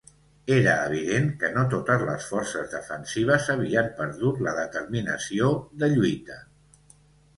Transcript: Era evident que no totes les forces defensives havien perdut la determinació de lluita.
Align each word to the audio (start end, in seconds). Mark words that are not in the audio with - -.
Era 0.53 0.71
evident 0.85 1.27
que 1.43 1.51
no 1.57 1.65
totes 1.73 2.05
les 2.07 2.25
forces 2.31 2.71
defensives 2.73 3.51
havien 3.57 3.93
perdut 4.03 4.43
la 4.49 4.55
determinació 4.61 5.55
de 5.85 5.91
lluita. 5.97 6.41